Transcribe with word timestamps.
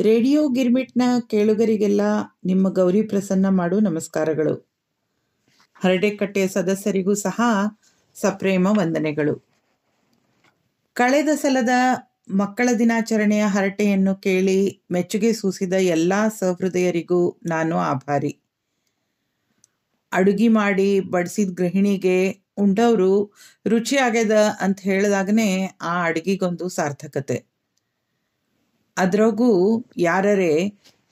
Radio 0.00 0.48
ಗಿರ್ಮಿಟ್ನ 0.48 1.02
ಕೇಳುಗರಿಗೆಲ್ಲ 1.30 2.00
ನಿಮ್ಮ 2.44 2.68
ಗೌರಿ 2.68 3.02
ಪ್ರಸನ್ನ 3.02 3.46
ಮಾಡು 3.48 3.80
ನಮಸ್ಕಾರಗಳು. 3.80 4.70
ಹರಡೆಕಟ್ಟೆಯ 5.74 6.48
ಸದಸ್ಯರಿಗೂ 6.48 7.14
ಸಹ 7.14 7.40
ಸಪ್ರೇಮ 8.14 8.66
ವಂದನೆಗಳು. 8.78 9.44
ಕಳೆದ 10.94 11.28
ಸಲದ 11.34 11.68
ಮಕ್ಕಳ 12.30 12.68
ದಿನಾಚರಣೆಯ 12.78 13.44
ಹರಟೆಯನ್ನು 13.46 14.14
ಕೇಳಿ 14.14 14.82
ಮೆಚ್ಚುಗೆ 14.90 15.32
ಸೂಸಿದ 15.32 15.72
ಎಲ್ಲ 15.72 16.12
ಸಹೃದಯರಿಗೂ 16.38 17.40
ನಾನು 17.46 17.78
ಆಭಾರಿ. 17.78 18.40
ಅಡುಗೆ 20.12 20.48
ಮಾಡಿ 20.48 21.00
ಬಡಿಸಿದ 21.00 21.50
ಗೃಹಿಣಿಗೆ 21.54 22.44
ಉಂಡವರು 22.56 23.32
ರುಚಿ 23.66 23.96
ಆಗ್ಯದ 23.96 24.32
ಅಂತ 24.60 24.80
ಹೇಳಿದಾಗನೇ 24.80 25.78
ಆ 25.80 26.04
ಅಡುಗೆಗೊಂದು 26.04 26.68
ಸಾರ್ಥಕತೆ. 26.68 27.49
ಅದ್ರಾಗೂ 29.00 29.50
ಯಾರರೇ 29.98 30.54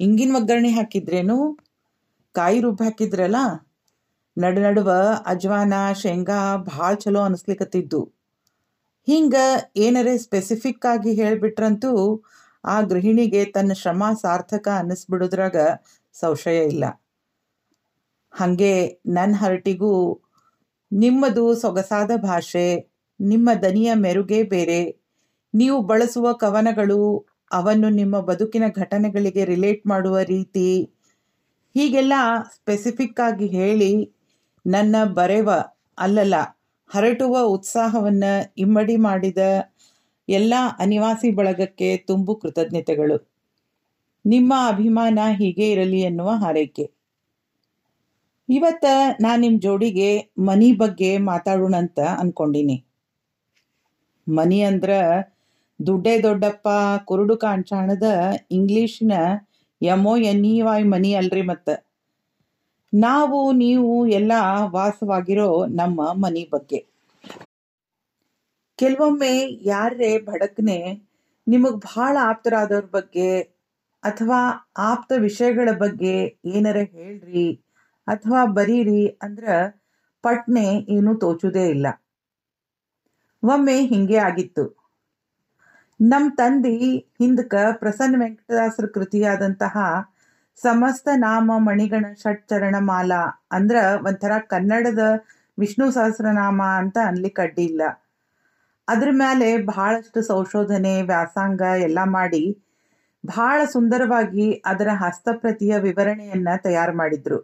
ಹಿಂಗಿನ 0.01 0.37
ಒಗ್ಗರಣೆ 0.37 0.71
ಹಾಕಿದ್ರೇನು, 0.71 1.39
ಕಾಯಿ 2.35 2.59
ರುಬ್ಬಿ 2.61 2.85
ಹಾಕಿದ್ರಲ್ಲ, 2.85 3.39
ನಡು 4.37 4.61
ನಡುವ 4.61 4.91
ಅಜ್ವಾನ, 5.27 5.75
ಶೇಂಗಾ 5.93 6.57
ಭಾಳ 6.57 6.95
ಚಲೋ 6.95 7.21
ಅನಿಸ್ಲಿಕತ್ತಿದ್ದು. 7.21 8.01
ಹಿಂಗೆ 9.09 9.45
ಏನರೇ 9.77 10.15
ಸ್ಪೆಸಿಫಿಕ್ 10.19 10.87
ಆಗಿ 10.87 11.13
ಹೇಳಿಬಿಟ್ರಂತೂ 11.15 11.93
ಆ 12.65 12.81
ಗೃಹಿಣಿಗೆ 12.81 13.45
ತನ್ನ 13.45 13.73
ಶ್ರಮ 13.73 14.05
ಸಾರ್ಥಕ 14.23 14.69
ಅನ್ನಿಸ್ಬಿಡೋದ್ರಾಗ 14.79 15.57
ಸಂಶಯ 16.15 16.59
ಇಲ್ಲ. 16.65 16.85
ಹಾಗೆ 18.33 18.73
ನನ್ನ 19.07 19.35
ಹರಟಿಗೂ 19.39 19.93
ನಿಮ್ಮದು 20.93 21.45
ಸೊಗಸಾದ 21.55 22.11
ಭಾಷೆ, 22.17 22.69
ನಿಮ್ಮ 23.21 23.51
ದನಿಯ 23.63 23.91
ಮೆರುಗೆ 23.95 24.41
ಬೇರೆ, 24.43 24.81
ನೀವು 25.55 25.79
ಬಳಸುವ 25.83 26.33
ಕವನಗಳು 26.33 27.01
ಅವನ್ನು 27.53 27.89
ನಿಮ್ಮ 27.89 28.21
ಬದುಕಿನ 28.21 28.63
ಘಟನೆಗಳಿಗೆ 28.77 29.45
ರಿಲೇಟ್ 29.45 29.87
ಮಾಡುವ 29.87 30.19
ರೀತಿ. 30.19 30.91
ಹೀಗೆಲ್ಲ 31.75 32.13
ಸ್ಪೆಸಿಫಿಕ್ 32.55 33.21
ಆಗಿ 33.21 33.47
ಹೇಳಿ 33.47 34.13
ನನ್ನ 34.67 34.97
ಬರೆವ, 35.05 35.51
ಅಲ್ಲಲ್ಲ, 35.99 36.35
ಹರಟುವ 36.89 37.39
ಉತ್ಸಾಹವನ್ನು 37.41 38.55
ಇಮ್ಮಡಿ 38.59 38.97
ಮಾಡಿದ 38.97 39.39
ಎಲ್ಲ 40.29 40.55
ಅನಿವಾಸಿ 40.79 41.31
ಬಳಗಕ್ಕೆ 41.31 41.97
ತುಂಬು 41.97 42.35
ಕೃತಜ್ಞತೆಗಳು. 42.37 43.31
ನಿಮ್ಮ 44.27 44.55
ಅಭಿಮಾನ 44.67 45.19
ಹೀಗೆ 45.39 45.71
ಇರಲಿ 45.71 46.01
ಎನ್ನುವ 46.01 46.31
ಹಾರೈಕೆ. 46.31 46.93
ಇವತ್ತ 48.49 48.85
ನಾನು 49.21 49.41
ನಿಮ್ಮ 49.41 49.61
ಜೋಡಿಗೆ 49.61 50.33
ಮನಿ 50.39 50.73
ಬಗ್ಗೆ 50.73 51.19
ಮಾತಾಡೋಣ 51.19 51.75
ಅಂತ 51.77 52.01
ಅನ್ಕೊಂಡಿನಿ. 52.01 52.85
ಮನಿ 54.29 54.61
ಅಂದ್ರ 54.61 54.91
ದುಡ್ಡೇ 55.81 56.23
ದೊಡ್ಡಪ್ಪ, 56.23 56.69
ಕುರುಡು 57.05 57.37
ಕಾಂಚಾಣದ 57.37 58.07
ಇಂಗ್ಲೀಷ್ನ 58.51 59.13
M O 59.81 60.17
N 60.17 60.47
E 60.47 60.63
Y 60.63 60.83
money 60.83 61.15
ಅಲ್ರಿ 61.15 61.43
ಮತ್ತು. 61.43 61.75
ನಾವು, 62.93 63.53
ನೀವು 63.53 64.07
ಎಲ್ಲ 64.09 64.33
ವಾಸವಾಗಿರೋ 64.71 65.49
ನಮ್ಮ 65.75 66.13
ಮನಿ 66.13 66.49
ಬಗ್ಗೆ. 66.53 66.81
ಕೆಲವೊಮ್ಮೆ 68.79 69.33
ಯಾರೇ 69.63 70.19
ಭಡಕ್ನೆ 70.27 70.79
ನಿಮಗೆ 71.47 71.79
ಭಾಳ 71.87 72.17
ಆಪ್ತರಾದವ್ರ 72.23 72.85
ಬಗ್ಗೆ 72.93 73.29
ಅಥವಾ 74.03 74.41
ಆಪ್ತ 74.77 75.13
ವಿಷಯಗಳ 75.19 75.69
ಬಗ್ಗೆ 75.79 76.15
ಏನಾರ 76.45 76.77
ಹೇಳ್ರಿ 76.93 77.49
ಅಥವಾ 78.09 78.45
ಬರೀರಿ 78.45 79.07
ಅಂದ್ರೆ 79.23 79.55
ಪಟ್ನೆ 80.25 80.67
ಏನೂ 80.89 81.15
ತೋಚುದೇ 81.15 81.67
ಇಲ್ಲ. 81.69 81.87
ಒಮ್ಮೆ 83.43 83.77
ಹಿಂಗೆ 83.85 84.17
ಆಗಿತ್ತು. 84.19 84.65
ನಮ್ಮ 86.01 86.31
ತಂದೆ 86.37 86.73
ಹಿಂದಕ 87.21 87.55
ಪ್ರಸನ್ನ 87.73 88.17
ವೆಂಕಟದಾಸರ 88.19 88.87
ಕೃತಿಯಾದಂತಹ 88.87 89.75
ಸಮಸ್ತ 90.63 91.09
ನಾಮ 91.17 91.51
ಮಣಿಗಣ 91.59 92.07
ಷಟ್ಚರಣ 92.15 92.77
ಮಾಲಾ 92.81 93.23
ಅಂದ್ರ 93.53 93.77
ಒಂಥರ 94.07 94.33
ಕನ್ನಡದ 94.47 94.99
ವಿಷ್ಣು 95.59 95.87
ಸಹಸ್ರನಾಮ 95.93 96.63
ಅಂತ 96.63 96.99
ಅನ್ಲಿಕ್ಕೆ 97.07 97.43
ಅಡ್ಡಿಲ್ಲ 97.43 97.83
ಅದ್ರ 98.89 99.09
ಮೇಲೆ 99.13 99.49
ಬಹಳಷ್ಟು 99.63 100.23
ಸಂಶೋಧನೆ, 100.23 101.03
ವ್ಯಾಸಂಗ 101.03 101.63
ಎಲ್ಲ 101.83 101.99
ಮಾಡಿ 102.05 102.45
ಬಹಳ 103.27 103.65
ಸುಂದರವಾಗಿ 103.73 104.47
ಅದರ 104.67 104.89
ಹಸ್ತಪ್ರತಿಯ 104.95 105.79
ವಿವರಣೆಯನ್ನ 105.79 106.49
ತಯಾರು 106.63 106.97
ಮಾಡಿದ್ರು. 106.97 107.39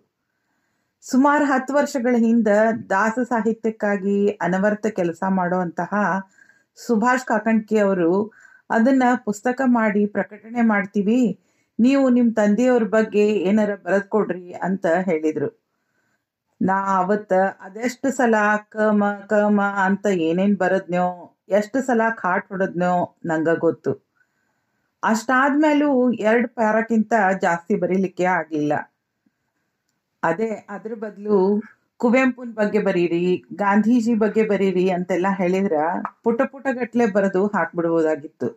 ಸುಮಾರು 1.05 1.45
ಹತ್ತು 1.45 1.75
ವರ್ಷಗಳ 1.75 2.15
ಹಿಂದ 2.19 2.49
ದಾಸ 2.91 3.19
ಸಾಹಿತ್ಯಕ್ಕಾಗಿ 3.29 4.19
ಅನವರ್ತ 4.41 4.87
ಕೆಲಸ 4.87 5.23
ಮಾಡುವಂತಹ 5.29 5.93
ಸುಭಾಷ್ 6.79 7.27
ಕಾಕಣ್ಕಿ 7.27 7.79
ಅವರು 7.79 8.11
ಅದನ್ನ 8.71 9.05
ಪುಸ್ತಕ 9.25 9.61
ಮಾಡಿ 9.71 10.07
ಪ್ರಕಟಣೆ 10.07 10.63
ಮಾಡ್ತೀವಿ. 10.67 11.21
ನೀವು 11.79 12.05
ನಿಮ್ಮ 12.11 12.31
ತಂದೆಯವ್ರ 12.35 12.85
ಬಗ್ಗೆ 12.89 13.25
ಏನಾರ 13.43 13.75
ಬರೆದು 13.85 14.09
ಕೊಡ್ರಿ 14.09 14.53
ಅಂತ 14.67 14.87
ಹೇಳಿದ್ರು. 15.01 15.49
ನಾ 16.61 16.77
ಅವತ್ತ 16.97 17.33
ಅದೆಷ್ಟು 17.61 18.09
ಸಲ 18.13 18.35
ಕಮ 18.69 19.03
ಕಮ 19.27 19.59
ಅಂತ 19.87 20.07
ಏನೇನು 20.29 20.57
ಬರದ್ನೋ, 20.57 21.07
ಎಷ್ಟು 21.51 21.79
ಸಲ 21.83 22.03
ಕಾಟ್ 22.15 22.49
ಹೊಡದ್ನೋ 22.49 22.93
ನಂಗ 23.27 23.49
ಗೊತ್ತು. 23.59 23.93
ಅಷ್ಟಾದ್ಮೇಲೂ 25.03 25.89
ಎರಡು 26.21 26.49
ಪ್ಯಾರಕ್ಕಿಂತ 26.55 27.15
ಜಾಸ್ತಿ 27.43 27.75
ಬರೀಲಿಕ್ಕೆ 27.75 28.25
ಆಗಲಿಲ್ಲ 28.37 28.75
ಅದೇ 30.23 30.51
ಅದ್ರ 30.69 30.93
ಬದಲು 30.95 31.39
ಕುವೆಂಪುನ 32.05 32.51
ಬಗ್ಗೆ 32.55 32.81
ಬರೀರಿ, 32.81 33.27
ಗಾಂಧೀಜಿ 33.55 34.15
ಬಗ್ಗೆ 34.15 34.43
ಬರೀರಿ 34.43 34.91
ಅಂತೆಲ್ಲ 34.91 35.27
ಹೇಳಿದ್ರ 35.39 35.77
ಪುಟ 36.25 36.41
ಪುಟ 36.53 36.67
ಗಟ್ಲೆ 36.73 37.07
ಬರೆದು 37.07 37.43
ಹಾಕ್ಬಿಡ್ಬೋದಾಗಿತ್ತು. 37.47 38.49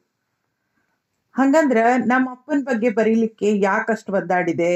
ಹಂಗಂದ್ರ 1.36 1.80
ನಮ್ಮ 2.06 2.32
ಅಪ್ಪನ 2.32 2.60
ಬಗ್ಗೆ 2.64 2.90
ಬರೀಲಿಕ್ಕೆ 2.90 3.50
ಯಾಕಷ್ಟು 3.60 4.14
ಒದ್ದಾಡಿದೆ, 4.14 4.74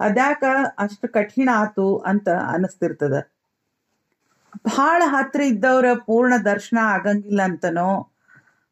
ಅದ್ಯಾಕ 0.00 0.42
ಅಷ್ಟು 0.78 1.06
ಕಠಿಣ 1.08 1.48
ಆತು 1.62 1.88
ಅಂತ 2.10 2.28
ಅನಿಸ್ತಿರ್ತದ. 2.28 3.16
ಬಹಳ 4.68 5.02
ಹತ್ರ 5.06 5.40
ಇದ್ದವ್ರ 5.52 5.88
ಪೂರ್ಣ 6.06 6.34
ದರ್ಶನ 6.44 6.78
ಆಗಂಗಿಲ್ಲ 6.94 7.42
ಅಂತನೋ, 7.42 7.90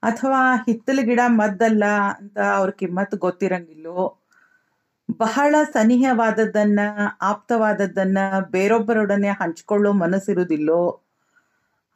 ಅಥವಾ 0.03 0.41
ಹಿತ್ತಲ 0.66 1.00
ಗಿಡ 1.03 1.21
ಮದ್ದಲ್ಲ 1.41 1.84
ಅಂತ 2.21 2.39
ಅವ್ರ 2.59 2.71
ಕಿಮ್ಮತ್ 2.71 3.15
ಗೊತ್ತಿರಂಗಿಲ್ಲೋ 3.27 4.00
ಬಹಳ 5.16 5.54
ಸನಿಹವಾದದ್ದನ್ನ, 5.72 6.80
ಆಪ್ತವಾದದ್ದನ್ನ 7.22 8.19
ಬೇರೊಬ್ಬರೊಡನೆ 8.50 9.28
ಹಂಚ್ಕೊಳ್ಳೋ 9.28 9.92
ಮನಸ್ಸಿರುವುದಿಲ್ಲೋ? 9.92 11.00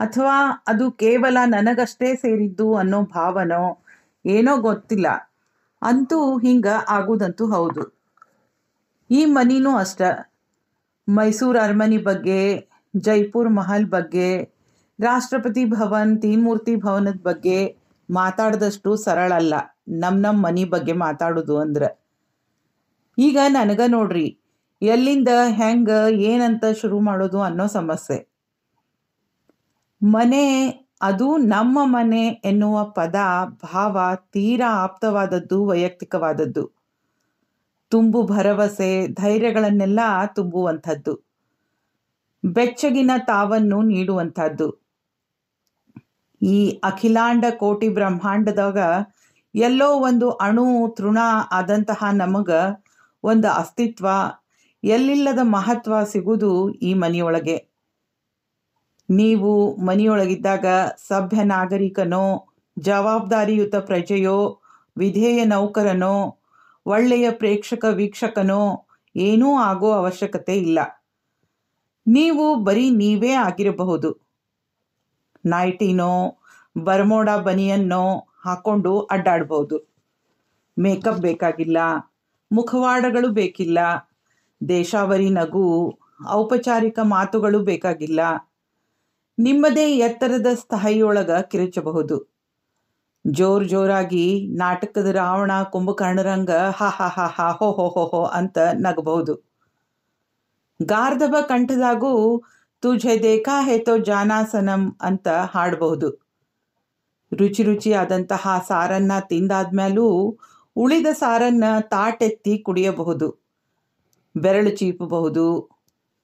ಅಥವಾ 0.00 0.64
ಅದು 0.66 0.90
ಕೇವಲ 0.90 1.38
ನನಗಷ್ಟೇ 1.44 2.14
ಸೇರಿದ್ದು 2.14 2.76
ಅನ್ನೋ 2.76 3.02
ಭಾವನೋ? 3.02 3.84
ಏನೋ 4.26 4.56
ಗೊತ್ತಿಲ್ಲ. 4.56 5.06
ಅಂತೂ 5.82 6.38
ಹಿಂಗ 6.38 6.66
ಆಗುದಂತೂ 6.88 7.46
ಹೌದು. 7.46 7.98
ಈ 9.10 9.24
ಮನಿನೂ 9.24 9.76
ಅಷ್ಟ. 9.76 10.02
ಮೈಸೂರು 11.08 11.58
ಅರಮನೆ 11.58 11.98
ಬಗ್ಗೆ, 11.98 12.68
ಜೈಪುರ್ 12.96 13.48
ಮಹಲ್ 13.48 13.86
ಬಗ್ಗೆ, 13.86 14.42
ರಾಷ್ಟ್ರಪತಿ 15.00 15.64
ಭವನ್ 15.64 16.22
ತೀನ್ಮೂರ್ತಿ 16.22 16.76
ಭವನದ 16.76 17.20
ಬಗ್ಗೆ 17.22 17.78
ಮಾತಾಡಿದಷ್ಟು 18.10 18.96
ಸರಳ 18.96 19.32
ಅಲ್ಲ 19.34 19.54
ನಮ್ಮ 19.88 20.18
ನಮ್ಮ 20.20 20.46
ಮನಿ 20.46 20.64
ಬಗ್ಗೆ 20.64 20.92
ಮಾತಾಡೋದು 20.92 21.58
ಅಂದ್ರೆ. 21.58 22.01
ಈಗ 23.18 23.38
ನನಗ 23.48 23.80
ನೋಡ್ರಿ, 23.86 24.38
ಎಲ್ಲಿಂದ 24.82 25.28
ಹೆಂಗ, 25.50 25.90
ಏನಂತ 26.14 26.64
ಶುರು 26.80 27.00
ಮಾಡೋದು 27.00 27.42
ಅನ್ನೋ 27.42 27.66
ಸಮಸ್ಯೆ. 27.66 28.18
ಮನೆ, 30.02 30.44
ಅದು 31.02 31.36
ನಮ್ಮ 31.36 31.78
ಮನೆ 31.82 32.26
ಎನ್ನುವ 32.26 32.84
ಪದ, 32.84 33.14
ಭಾವ 33.72 33.98
ತೀರಾ 34.32 34.70
ಆಪ್ತವಾದದ್ದು, 34.82 35.66
ವೈಯಕ್ತಿಕವಾದದ್ದು. 35.66 36.72
ತುಂಬು 37.88 38.22
ಭರವಸೆ, 38.22 39.08
ಧೈರ್ಯಗಳನ್ನೆಲ್ಲ 39.08 40.00
ತುಂಬುವಂಥದ್ದು. 40.34 41.14
ಬೆಚ್ಚಗಿನ 42.44 43.10
ತಾವನ್ನು 43.18 43.82
ನೀಡುವಂಥದ್ದು. 43.82 44.68
ಈ 46.42 46.80
ಅಖಿಲಾಂಡ 46.84 47.44
ಕೋಟಿ 47.56 47.88
ಬ್ರಹ್ಮಾಂಡದಾಗ 47.88 48.78
ಎಲ್ಲೋ 49.54 49.90
ಒಂದು 49.92 50.30
ಅಣು, 50.30 50.94
ತೃಣ 50.96 51.19
ಆದಂತಹ 51.52 52.04
ನಮಗ 52.12 52.50
ಒಂದು 53.24 53.50
ಅಸ್ತಿತ್ವ, 53.50 54.06
ಎಲ್ಲಿಲ್ಲದ 54.84 55.38
ಮಹತ್ವ 55.42 56.04
ಸಿಗುವುದು 56.04 56.70
ಈ 56.70 56.94
ಮನೆಯೊಳಗೆ. 56.94 57.69
ನೀವು 59.10 59.76
ಮನೆಯೊಳಗಿದ್ದಾಗ 59.76 60.66
ಸಭ್ಯ 60.96 61.44
ನಾಗರಿಕನೋ, 61.44 62.46
ಜವಾಬ್ದಾರಿಯುತ 62.78 63.76
ಪ್ರಜೆಯೋ, 63.76 64.60
ವಿಧೇಯ 64.98 65.44
ನೌಕರನೋ, 65.44 66.38
ಒಳ್ಳೆಯ 66.86 67.30
ಪ್ರೇಕ್ಷಕ 67.30 67.84
ವೀಕ್ಷಕನೋ 67.90 68.86
ಏನೂ 69.16 69.56
ಆಗೋ 69.56 69.92
ಅವಶ್ಯಕತೆ 69.92 70.56
ಇಲ್ಲ. 70.56 70.78
ನೀವು 72.06 72.64
ಬರೀ 72.64 72.90
ನೀವೇ 72.90 73.32
ಆಗಿರಬಹುದು. 73.32 74.18
ನೈಟಿನೋ 75.44 76.38
ಬರ್ಮೋಡ 76.82 77.30
ಬನಿಯನ್ನೋ 77.30 78.28
ಹಾಕೊಂಡು 78.44 79.00
ಅಡ್ಡಾಡ್ಬೋದು. 79.00 79.92
ಮೇಕಪ್ 80.78 81.20
ಬೇಕಾಗಿಲ್ಲ 81.20 81.78
ಮುಖವಾಡಗಳು 82.52 83.28
ಬೇಕಿಲ್ಲ, 83.28 83.78
ದೇಶಾವರಿ 84.69 85.31
ನಗು, 85.31 85.99
ಔಪಚಾರಿಕ 86.31 86.99
ಮಾತುಗಳು 87.02 87.60
ಬೇಕಾಗಿಲ್ಲ. 87.60 88.20
ನಿಮ್ಮದೇ 89.38 89.96
ಎತ್ತರದ 89.96 90.46
ಸ್ಥಾಯಿಯೊಳಗ 90.54 91.31
ಕಿರುಚಬಹುದು. 91.31 92.32
ಜೋರ್ 93.26 93.69
ಜೋರಾಗಿ 93.69 94.49
ನಾಟಕದ 94.50 95.06
ರಾವಣ 95.06 95.62
ಕುಂಭಕರ್ಣರಂಗ 95.62 96.50
ಹಾ 96.50 96.88
ಹಾ 96.88 97.08
ಹಾ 97.08 97.26
ಹಾ 97.26 97.50
ಹೋ 97.50 97.72
ಹೋ 97.72 97.88
ಹೋ 97.88 98.04
ಹೋ 98.06 98.25
ಅಂತ 98.25 98.58
ನಗಬಹುದು. 98.72 99.34
ಗಾರ್ಧವ 100.82 101.37
ಕಂಠದಾಗೂ 101.49 102.43
ತುಜೆ 102.81 103.22
ದೇಖಾ 103.22 103.62
ಹೇತೋ 103.62 103.99
ಜಾನಾಸನಂ 103.99 104.96
ಅಂತ 105.00 105.28
ಹಾಡಬಹುದು. 105.28 106.22
ರುಚಿ 107.38 107.62
ರುಚಿಯಾದಂತಹ 107.62 108.64
ಸಾರನ್ನ 108.69 109.12
ತಿಂದಾದ್ಮೇಲೂ 109.20 110.38
ಉಳಿದ 110.76 111.06
ಸಾರನ್ನ 111.12 111.64
ತಾಟೆತ್ತಿ 111.80 112.58
ಕುಡಿಯಬಹುದು. 112.58 113.36
ಬೆರಳು 114.36 114.70
ಚೀಪಬಹುದು. 114.70 115.69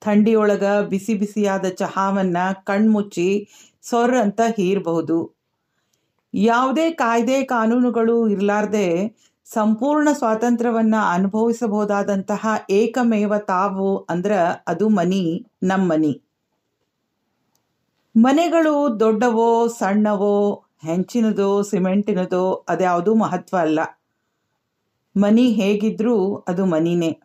ಥಂಡಿಯೊಳಗ 0.00 0.64
ಬಿಸಿ 0.64 1.14
ಬಿಸಿಯಾದ 1.14 1.64
ಚಹಾವನ್ನ 1.68 2.36
ಕಣ್ಮುಚ್ಚಿ 2.64 3.48
ಸೊರ್ 3.82 4.16
ಅಂತ 4.16 4.40
ಹೀರಬಹುದು. 4.56 5.32
ಯಾವುದೇ 6.34 6.90
ಕಾಯ್ದೆ 6.90 7.42
ಕಾನೂನುಗಳು 7.42 8.28
ಇರಲಾರ್ದೆ 8.28 9.16
ಸಂಪೂರ್ಣ 9.44 10.08
ಸ್ವಾತಂತ್ರ್ಯವನ್ನ 10.12 10.94
ಅನುಭವಿಸಬಹುದಾದಂತಹ 11.12 12.46
ಏಕಮೇವ 12.70 13.38
ತಾವು 13.38 13.98
ಅಂದ್ರೆ 13.98 14.64
ಅದು 14.66 14.88
ಮನಿ 14.88 15.46
ನಮ್ಮ 15.62 15.92
ಮನಿ 15.92 16.22
ಮನೆಗಳು 18.16 19.00
ದೊಡ್ಡವೋ 19.00 19.68
ಸಣ್ಣವೋ, 19.68 20.64
ಹೆಂಚಿನದೋ, 20.82 21.62
ಸಿಮೆಂಟಿನದೋ 21.62 22.64
ಅದ್ಯಾವುದೂ 22.68 23.14
ಮಹತ್ವ 23.14 23.56
ಅಲ್ಲ. 23.56 23.97
ಮನಿ 25.18 25.46
ಹೇಗಿದ್ರೂ 25.52 26.34
ಅದು 26.48 26.66
ಮನಿನೇ. 26.66 27.20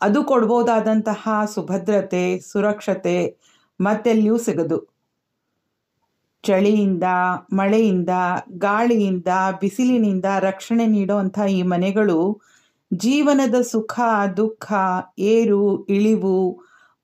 ಅದು 0.00 0.24
ಕೊಡ್ಬೋದಾದಂತಹ 0.24 1.28
ಸುಭದ್ರತೆ, 1.54 2.40
ಸುರಕ್ಷತೆ 2.40 3.38
ಮತ್ತೆಲ್ಲಿಯೂ 3.80 4.38
ಸಿಗದು. 4.38 4.78
ಚಳಿಯಿಂದ, 6.44 7.04
ಮಳೆಯಿಂದ, 7.52 8.08
ಗಾಳಿಯಿಂದ, 8.58 9.26
ಬಿಸಿಲಿನಿಂದ 9.60 10.24
ರಕ್ಷಣೆ 10.38 10.86
ನೀಡುವಂಥ 10.86 11.38
ಈ 11.50 11.62
ಮನೆಗಳು 11.62 12.40
ಜೀವನದ 12.94 13.54
ಸುಖ, 13.60 14.00
ದುಃಖ, 14.36 14.72
ಏರು, 15.18 15.86
ಇಳಿವು, 15.86 16.36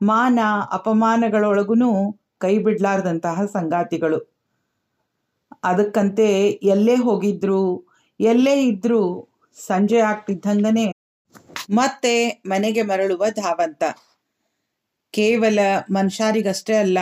ಮಾನ 0.02 0.38
ಅಪಮಾನಗಳೊಳಗೂ 0.72 1.74
ಕೈ 2.38 2.58
ಬಿಡ್ಲಾರ್ದಂತಹ 2.58 3.44
ಸಂಗಾತಿಗಳು. 3.44 4.20
ಅದಕ್ಕಂತೆ 5.64 6.28
ಎಲ್ಲೇ 6.62 6.96
ಹೋಗಿದ್ರು, 6.96 7.62
ಎಲ್ಲೇ 8.20 8.66
ಇದ್ರೂ 8.66 9.02
ಸಂಜೆ 9.58 10.00
ಆಗ್ತಿದ್ದಂಗನೆ 10.00 10.86
ಮತ್ತೆ 11.70 12.14
ಮನೆಗೆ 12.46 12.82
ಮರಳುವ 12.82 13.24
ಧಾವಂತ. 13.36 13.82
ಕೇವಲ 15.14 15.58
ಮನುಷ್ಯರಿಗಷ್ಟೇ 15.90 16.74
ಅಲ್ಲ, 16.74 16.98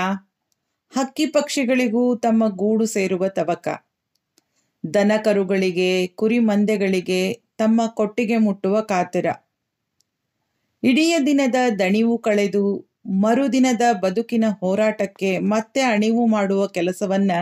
ಹಕ್ಕಿ 0.93 1.27
ಪಕ್ಷಿಗಳಿಗೂ 1.27 2.03
ತಮ್ಮ 2.17 2.49
ಗೂಡು 2.57 2.87
ಸೇರುವ 2.87 3.29
ತವಕ. 3.29 3.67
ದನ 4.85 5.13
ಕರುಗಳಿಗೆ 5.25 5.91
ಕುರಿ 6.15 6.39
ಮಂದೆಗಳಿಗೆ 6.41 7.23
ತಮ್ಮ 7.59 7.81
ಕೊಟ್ಟಿಗೆ 7.95 8.37
ಮುಟ್ಟುವ 8.39 8.77
ಕಾತರ. 8.83 9.27
ಇಡೀ 10.83 11.07
ದಿನದ 11.27 11.59
ದಣಿವು 11.79 12.15
ಕಳೆದು 12.19 12.65
ಮರುದಿನದ 13.23 13.85
ಬದುಕಿನ 14.03 14.47
ಹೋರಾಟಕ್ಕೆ 14.61 15.31
ಮತ್ತೆ 15.49 15.81
ಅಣಿವು 15.95 16.27
ಮಾಡುವ 16.27 16.63
ಕೆಲಸವನ್ನ 16.69 17.33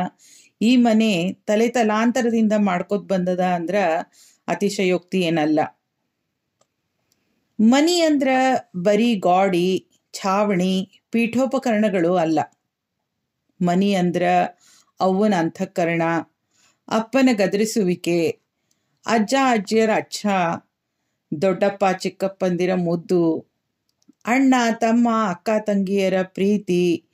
ಈ 0.60 0.70
ಮನೆ 0.76 1.12
ತಲೆ 1.46 1.68
ತಲಾಂತರದಿಂದ 1.68 2.54
ಮಾಡ್ಕೊತ್ 2.60 3.06
ಬಂದದ 3.08 3.42
ಅಂದ್ರ 3.58 3.76
ಅತಿಶಯೋಕ್ತಿ 4.50 5.20
ಏನಲ್ಲ. 5.20 5.60
ಮನಿ 7.60 8.00
ಅಂದ್ರ 8.00 8.28
ಬರೀ 8.76 9.14
ಗಾಡಿ, 9.14 9.86
ಛಾವಣಿ, 10.12 11.02
ಪೀಠೋಪಕರಣಗಳು 11.10 12.16
ಅಲ್ಲ. 12.16 12.38
ಮನಿ 13.62 13.94
ಅಂದ್ರ 13.94 14.22
ಅವ್ವನ 15.00 15.34
ಅಂತಃಕರಣ, 15.38 16.02
ಅಪ್ಪನ 16.88 17.28
ಗದರಿಸುವಿಕೆ, 17.32 18.40
ಅಜ್ಜ, 19.06 19.34
ಅಜ್ಜಿಯರ 19.50 19.90
ಅಚ್ಚ, 19.94 20.26
ದೊಡ್ಡಪ್ಪ, 21.42 21.84
ಚಿಕ್ಕಪ್ಪಂದಿರ 21.98 22.74
ಮುದ್ದು, 22.74 23.38
ಅಣ್ಣ, 24.24 24.54
ತಮ್ಮ, 24.78 25.08
ಅಕ್ಕ, 25.28 25.50
ತಂಗಿಯರ 25.66 26.22
ಪ್ರೀತಿ, 26.22 27.04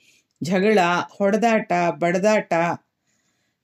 ಜಗಳ, 0.43 0.79
ಹೊಡೆದಾಟ, 1.09 1.71
ಬಡದಾಟ, 1.89 2.53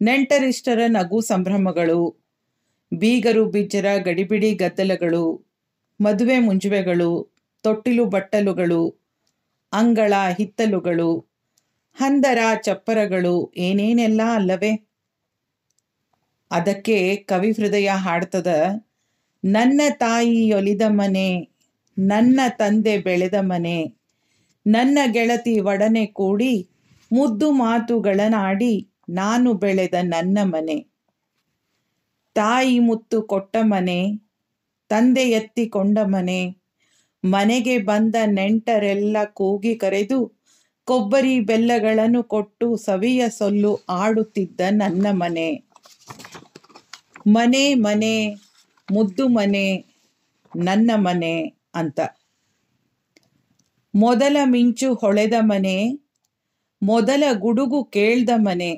ನೆಂಟರಿಷ್ಟರ 0.02 0.80
ನಗು 0.88 1.22
ಸಂಭ್ರಮಗಳು. 1.22 2.23
ಬೀಗರು 2.94 3.46
ಬಿಜ್ಜರ 3.46 3.86
ಗಡಿಬಿಡಿ 3.98 4.54
ಗದ್ದಲಗಳು, 4.54 5.46
ಮದುವೆ 6.02 6.40
ಮುಂಜುವೆಗಳು, 6.40 7.34
ತೊಟ್ಟಿಲು 7.62 8.06
ಬಟ್ಟಲುಗಳು, 8.06 9.00
ಅಂಗಳ 9.74 10.14
ಹಿತ್ತಲುಗಳು, 10.38 11.18
ಹಂದರ 11.94 12.38
ಚಪ್ಪರಗಳು 12.64 13.54
ಏನೇನೆಲ್ಲ 13.58 14.22
ಅಲ್ಲವೇ? 14.36 14.88
ಅದಕ್ಕೆ 16.52 17.16
ಕವಿ 17.16 17.52
ಹೃದಯ 17.52 17.90
ಹಾಡ್ತದ, 17.96 18.48
ನನ್ನ 19.46 19.82
ತಾಯಿ 19.90 20.54
ಒಲಿದ 20.54 20.82
ಮನೆ, 20.88 21.50
ನನ್ನ 22.00 22.40
ತಂದೆ 22.50 22.98
ಬೆಳೆದ 22.98 23.34
ಮನೆ, 23.40 23.86
ನನ್ನ 24.68 25.00
ಗೆಳತಿ 25.12 25.60
ಒಡನೆ 25.60 26.06
ಕೂಡಿ 26.06 26.70
ಮುದ್ದು 27.12 27.52
ಮಾತುಗಳನ್ನಾಡಿ 27.52 28.90
ನಾನು 29.10 29.54
ಬೆಳೆದ 29.54 29.94
ನನ್ನ 30.02 30.38
ಮನೆ. 30.44 30.93
ತಾಯಿ 32.36 32.80
ಮುತ್ತು 32.80 33.22
ಕೊಟ್ಟ 33.22 33.56
ಮನೆ, 33.62 34.00
ತಂದೆ 34.90 35.24
ಎತ್ತಿಕೊಂಡ 35.30 35.98
ಮನೆ, 36.04 36.56
ಮನೆಗೆ 37.24 37.78
ಬಂದ 37.78 38.16
ನೆಂಟರೆಲ್ಲ 38.26 39.18
ಕೂಗಿ 39.34 39.76
ಕರೆದು 39.76 40.20
ಕೊಬ್ಬರಿ 40.88 41.40
ಬೆಲ್ಲಗಳನ್ನು 41.40 42.24
ಕೊಟ್ಟು 42.24 42.76
ಸವಿಯ 42.76 43.30
ಸೊಲ್ಲು 43.30 43.80
ಆಡುತ್ತಿದ್ದ 43.90 44.62
ನನ್ನ 44.72 45.08
ಮನೆ. 45.12 45.50
ಮನೆ 47.28 47.74
ಮನೆ, 47.76 48.36
ಮುದ್ದು 48.92 49.28
ಮನೆ, 49.28 49.86
ನನ್ನ 50.56 50.92
ಮನೆ 50.96 51.36
ಅಂತ. 51.76 52.00
ಮೊದಲ 53.96 54.38
ಮಿಂಚು 54.44 54.94
ಹೊಳೆದ 54.94 55.34
ಮನೆ, 55.40 55.78
ಮೊದಲ 56.82 57.24
ಗುಡುಗು 57.34 57.84
ಕೇಳ್ದ 57.84 58.30
ಮನೆ, 58.38 58.72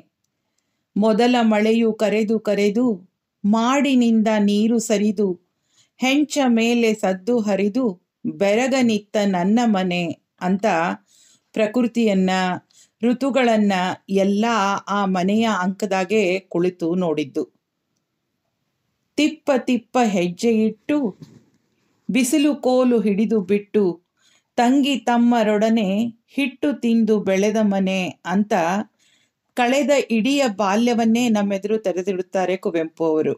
ಮೊದಲ 0.96 1.36
ಮಳೆಯು 1.42 1.92
ಕರೆದು 1.92 2.40
ಕರೆದು 2.40 3.15
ಮಾಡಿನಿಂದ 3.50 4.28
ನೀರು 4.38 4.78
ಸರಿದು, 4.78 5.28
ಹೆಂಚ 5.96 6.38
ಮೇಲೆ 6.46 6.94
ಸದ್ದು 6.94 7.40
ಹರಿದು 7.40 7.84
ಬೆರಗನಿತ್ತ 8.36 9.16
ನನ್ನ 9.26 9.58
ಮನೆ 9.64 10.02
ಅಂತ 10.40 10.66
ಪ್ರಕೃತಿಯನ್ನ, 11.54 12.30
ಋತುಗಳನ್ನ 13.02 13.72
ಎಲ್ಲ 14.08 14.44
ಆ 14.88 15.04
ಮನೆಯ 15.06 15.48
ಅಂಕದಾಗೆ 15.60 16.40
ಕುಳಿತು 16.40 16.94
ನೋಡಿದ್ದು. 16.94 17.44
ತಿಪ್ಪ 19.16 19.50
ತಿಪ್ಪ 19.56 19.98
ಹೆಜ್ಜೆ 20.04 20.50
ಇಟ್ಟು, 20.50 21.18
ಬಿಸಿಲು 22.10 22.54
ಕೋಲು 22.56 23.00
ಹಿಡಿದು 23.00 23.40
ಬಿಟ್ಟು, 23.40 23.84
ತಂಗಿ 24.56 24.98
ತಮ್ಮರೊಡನೆ 24.98 25.88
ಹಿಟ್ಟು 26.26 26.80
ತಿಂದು 26.80 27.20
ಬೆಳೆದ 27.20 27.56
ಮನೆ 27.62 28.00
ಅಂತ 28.26 28.52
ಕಳೆದ 29.56 29.90
ಇಡೀ 30.10 30.40
ಬಾಲ್ಯವನ್ನೇ 30.56 31.28
ನಮ್ಮೆದುರು 31.28 31.78
ತೆರೆದಿಡುತ್ತಾರೆ 31.78 32.56
ಕುವೆಂಪು 32.56 33.04
ಅವರು. 33.04 33.34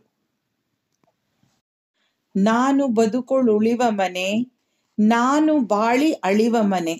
ನಾನು 2.36 2.86
ಬದುಕೊಳ್ಳುಳಿವ 2.88 3.82
ಮನೆ, 3.90 4.28
ನಾನು 4.98 5.60
ಬಾಳಿ 5.60 6.12
ಅಳಿವ 6.12 6.56
ಮನೆ, 6.60 6.94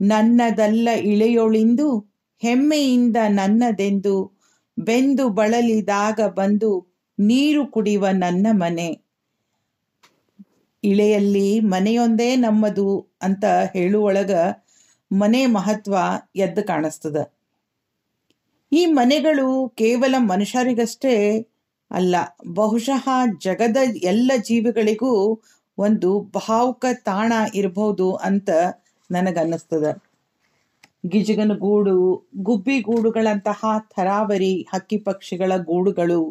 ನನ್ನದಲ್ಲ 0.00 0.88
ಇಳೆಯೊಳಿಂದು, 1.02 1.88
ಹೆಮ್ಮೆಯಿಂದ 2.42 3.16
ನನ್ನದೆಂದು, 3.28 4.16
ಬೆಂದು 4.78 5.28
ಬಳಲಿದಾಗ 5.28 6.20
ಬಂದು 6.28 6.70
ನೀರು 7.18 7.66
ಕುಡಿಯುವ 7.66 8.06
ನನ್ನ 8.12 8.46
ಮನೆ. 8.50 8.88
ಇಳೆಯಲ್ಲಿ 10.84 11.60
ಮನೆಯೊಂದೇ 11.60 12.36
ನಮ್ಮದು 12.36 12.88
ಅಂತ 13.22 13.44
ಹೇಳುವೊಳಗ 13.72 14.34
ಮನೆ 15.10 15.46
ಮಹತ್ವ 15.46 15.94
ಎದ್ದು 16.36 16.62
ಕಾಣಿಸ್ತದ. 16.64 17.16
ಈ 18.72 18.86
ಮನೆಗಳು 18.86 19.46
ಕೇವಲ 19.68 20.14
ಮನುಷ್ಯರಿಗಷ್ಟೇ 20.18 21.14
ಅಲ್ಲ, 21.90 22.16
ಬಹುಶಃ 22.54 23.06
ಜಗದ 23.38 23.76
ಎಲ್ಲ 24.02 24.30
ಜೀವಿಗಳಿಗೂ 24.44 25.12
ಒಂದು 25.78 26.10
ಭಾವುಕ 26.20 26.84
ತಾಣ 27.02 27.32
ಇರಬಹುದು 27.54 28.12
ಅಂತ 28.14 28.50
ನನಗನ್ನಿಸ್ತದ. 29.10 29.86
ಗಿಜಗನ 31.06 31.52
ಗೂಡು, 31.58 31.96
ಗುಬ್ಬಿ 32.42 32.80
ಗೂಡುಗಳಂತಹ 32.80 33.60
ಥರಾವರಿ 33.96 34.66
ಹಕ್ಕಿ 34.72 34.98
ಪಕ್ಷಿಗಳ 34.98 35.52
ಗೂಡುಗಳು. 35.56 36.22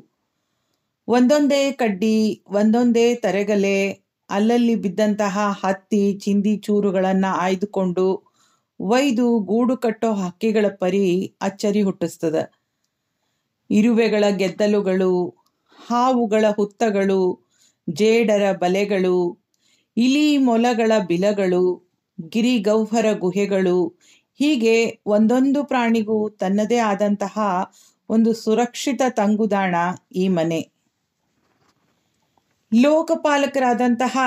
ಒಂದೊಂದೇ 1.08 1.72
ಕಡ್ಡಿ, 1.72 2.18
ಒಂದೊಂದೇ 2.50 3.16
ತರೆಗಲೆ, 3.16 3.78
ಅಲ್ಲಲ್ಲಿ 4.30 4.76
ಬಿದ್ದಂತಹ 4.76 5.36
ಹತ್ತಿ, 5.64 6.14
ಚಿಂದಿ 6.20 6.58
ಚೂರುಗಳನ್ನು 6.58 7.38
ಆಯ್ದುಕೊಂಡು 7.38 8.08
ಒಯ್ದು 8.80 9.40
ಗೂಡು 9.40 9.78
ಕಟ್ಟೋ 9.78 10.14
ಹಕ್ಕಿಗಳ 10.14 10.66
ಪರಿ 10.80 11.34
ಅಚ್ಚರಿ 11.42 11.82
ಹುಟ್ಟಿಸ್ತದ. 11.82 12.52
ಇರುವೆಗಳ 13.72 14.24
ಗೆದ್ದಲುಗಳು, 14.38 15.36
ಹಾವುಗಳ 15.88 16.46
ಹುತ್ತಗಳು, 16.56 17.48
ಜೇಡರ 17.90 18.52
ಬಲೆಗಳು, 18.52 19.38
ಇಲಿ 19.98 20.38
ಮೊಲಗಳ 20.38 20.92
ಬಿಲಗಳು, 21.08 21.92
ಗಿರಿಗೌಹರ 22.30 23.06
ಗುಹೆಗಳು, 23.14 23.94
ಹೀಗೆ 24.34 25.00
ಒಂದೊಂದು 25.06 25.64
ಪ್ರಾಣಿಗೂ 25.64 26.30
ತನ್ನದೇ 26.30 26.78
ಆದಂತಹ 26.78 27.40
ಒಂದು 28.10 28.34
ಸುರಕ್ಷಿತ 28.34 29.02
ತಂಗುದಾಣ 29.10 29.76
ಈ 30.16 30.28
ಮನೆ. 30.28 30.72
ಲೋಕಪಾಲಕರಾದಂತಹ 32.82 34.18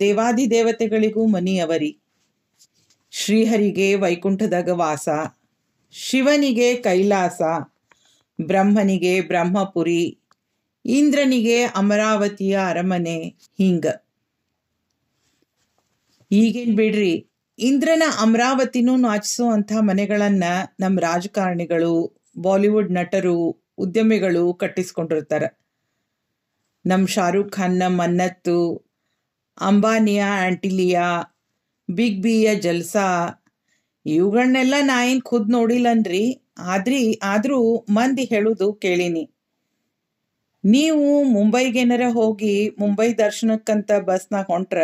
ದೇವಾದಿ 0.00 0.50
ದೇವತೆಗಳಿಗೂ 0.50 1.26
ಮನಿಯವರಿ. 1.26 1.98
ಶ್ರೀಹರಿಗೆ 3.10 3.94
ವೈಕುಂಠದಾಗ 3.94 4.68
ವಾಸ, 4.68 5.08
ಶಿವನಿಗೆ 5.92 6.76
ಕೈಲಾಸ, 6.76 7.40
ಬ್ರಹ್ಮನಿಗೆ 8.40 9.20
ಬ್ರಹ್ಮಪುರಿ, 9.20 10.18
ಇಂದ್ರನಿಗೆ 10.84 11.62
ಅಮರಾವತಿಯ 11.62 12.58
ಅರಮನೆ, 12.68 13.18
ಹಿಂಗ. 13.58 13.86
ಈಗೇನು 16.30 16.76
ಬಿಡ್ರಿ, 16.76 17.26
ಇಂದ್ರನ 17.58 18.02
ಅಮರಾವತಿನೂ 18.20 18.96
ನಾಚಿಸುವಂಥ 18.96 19.72
ಮನೆಗಳನ್ನ 19.80 20.44
ನಮ್ಮ 20.80 21.00
ರಾಜಕಾರಣಿಗಳು, 21.00 22.22
ಬಾಲಿವುಡ್ 22.38 22.92
ನಟರು, 22.92 23.64
ಉದ್ಯಮಿಗಳು 23.78 24.54
ಕಟ್ಟಿಸ್ಕೊಂಡಿರ್ತಾರೆ. 24.54 25.60
ನಮ್ಮ 26.86 27.06
ಶಾರುಖ್ 27.06 27.52
ಖಾನ್ನ 27.52 27.82
ಮನ್ನತ್ತು, 27.86 28.84
ಅಂಬಾನಿಯ 29.60 30.22
ಆಂಟಿಲಿಯಾ 30.22 31.22
ಬಿಗ್ 31.94 32.22
ಬಿಯ 32.22 32.54
ಜಲ್ಸಾ. 32.54 33.06
ಇವುಗಳನ್ನೆಲ್ಲ 34.06 34.74
ನಾ 34.80 35.04
ಏನು 35.04 35.20
ಖುದ್ 35.22 35.50
ನೋಡಿಲ್ಲನ್ರಿ? 35.50 36.40
ಆದ್ರಿ, 36.58 37.20
ಆದರೂ 37.22 37.86
ಮಂದಿ 37.90 38.24
ಹೇಳುದು 38.24 38.72
ಕೇಳಿನಿ. 38.72 39.30
ನೀವು 40.64 41.24
ಮುಂಬೈಗೇನಾರ 41.24 42.00
ಹೋಗಿ 42.12 42.76
ಮುಂಬೈ 42.78 43.12
ದರ್ಶನಕ್ಕಂತ 43.14 43.92
ಬಸ್ನಾಗ 43.92 44.44
ಹೊಂಟ್ರ 44.44 44.78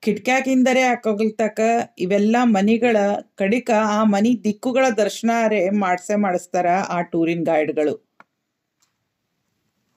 ಕಿಟಕ್ಯಾಕಿಂದರೆ 0.00 0.82
ಹಾಕೋಗ್ತಕ 0.82 1.60
ಇವೆಲ್ಲ 1.98 2.36
ಮನಿಗಳ 2.42 2.96
ಕಡಿಕ 3.34 3.70
ಆ 3.84 4.04
ಮನಿ 4.04 4.44
ದಿಕ್ಕುಗಳ 4.44 4.86
ದರ್ಶನ 4.96 5.30
ರೇ 5.48 5.70
ಮಾಡ್ಸೇ 5.70 6.16
ಮಾಡಿಸ್ತಾರ 6.16 6.66
ಆ 6.88 7.00
ಟೂರಿನ್ 7.02 7.46
ಗೈಡ್ಗಳು. 7.46 7.94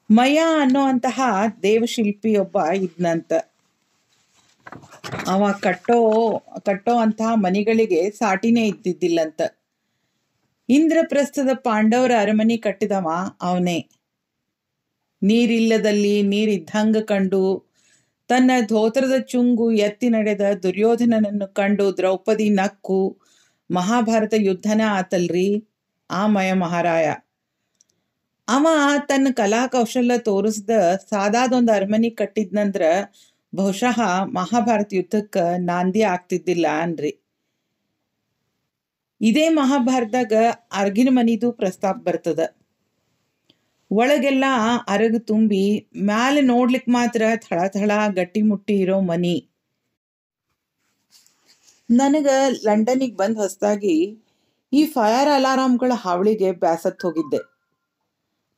ಮಯ 0.10 0.38
ಅನ್ನೋ 0.60 0.82
ಅಂತಹ 0.82 1.22
ದೇವಶಿಲ್ಪಿ 1.64 2.36
ಒಬ್ಬ 2.38 2.58
ಇದ್ನಂತ. 2.76 3.34
ಅವ 5.28 5.52
ಕಟ್ಟೋ 5.62 5.98
ಕಟ್ಟೋ 6.66 6.98
ಅಂತಹ 6.98 7.32
ಮನಿಗಳಿಗೆ 7.36 8.12
ಸಾಟಿನೇ 8.12 8.68
ಇದ್ದಿದ್ದಿಲ್ಲಂತ. 8.68 9.42
ಇಂದ್ರಪ್ರಸ್ಥದ 10.70 11.50
ಪಾಂಡವರ 11.54 12.12
ಅರಮನೆ 12.20 12.58
ಕಟ್ಟಿದವ 12.58 13.08
ಅವನೇ. 13.42 13.80
ನೀರಿಲ್ಲದಲ್ಲಿ 15.22 16.22
ನೀರಿದ್ದಂಗ 16.24 16.98
ಕಂಡು 16.98 17.44
ತನ್ನ 18.30 18.52
ಧೋತ್ರದ 18.68 19.22
ಚುಂಗು 19.22 19.72
ಎತ್ತಿ 19.72 20.10
ನಡೆದ 20.10 20.42
ದುರ್ಯೋಧನನನ್ನು 20.64 21.54
ಕಂಡು 21.54 21.98
ದ್ರೌಪದಿ 21.98 22.50
ನಕ್ಕು, 22.50 23.22
ಮಹಾಭಾರತ 23.70 24.34
ಯುದ್ಧನ 24.38 24.82
ಆತಲ್ರಿ 24.90 25.50
ಆ 26.10 26.28
ಮಯ 26.28 26.54
ಮಹಾರಾಯ. 26.54 27.08
ಅವ 28.48 28.68
ತನ್ನ 29.08 29.28
ಕಲಾಕೌಶಲ್ಯ 29.32 30.18
ತೋರಿಸ್ದ 30.18 30.70
ಸಾದಾದೊಂದು 31.10 31.72
ಅರಮನೆ 31.74 32.10
ಕಟ್ಟಿದ್ನಂದ್ರ 32.10 32.82
ಬಹುಶಃ 33.54 33.98
ಮಹಾಭಾರತ 34.34 34.94
ಯುದ್ಧಕ್ಕೆ 34.94 35.44
ನಾಂದಿ 35.66 36.02
ಆಗ್ತಿದ್ದಿಲ್ಲ 36.04 36.68
ಅನ್ರಿ. 36.82 37.12
ಇದೇ 39.22 39.50
ಮಹಾಭಾರತದಾಗ 39.50 40.34
ಅರ್ಗಿನ 40.72 41.10
ಮನಿದು 41.10 41.52
ಪ್ರಸ್ತಾಪ 41.52 41.98
ಬರ್ತದ. 41.98 42.42
ಒಳಗೆಲ್ಲ 43.92 44.46
ಅರಗು 44.88 45.20
ತುಂಬಿ 45.20 45.64
ಮ್ಯಾಲೆ 46.04 46.42
ನೋಡ್ಲಿಕ್ 46.42 46.90
ಮಾತ್ರ 46.90 47.22
ಥಳ 47.46 47.60
ಥಳ 47.68 47.92
ಗಟ್ಟಿ 48.16 48.42
ಮುಟ್ಟಿ 48.42 48.76
ಇರೋ 48.76 49.02
ಮನಿ. 49.02 49.36
ನನಗ 51.90 52.30
ಲಂಡನಿಗೆ 52.66 53.16
ಬಂದ 53.16 53.38
ಹೊಸದಾಗಿ 53.38 53.96
ಈ 54.72 54.86
ಫೈರ್ 54.86 55.30
ಅಲಾರಾಮ್ಗಳ 55.30 55.92
ಹಾವಳಿಗೆ 55.96 56.52
ಬ್ಯಾಸತ್ 56.64 57.06
ಹೋಗಿದ್ದೆ. 57.06 57.40